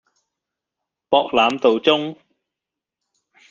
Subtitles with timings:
[1.09, 2.17] 博覽道中